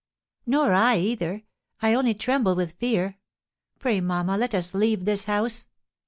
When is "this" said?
5.05-5.25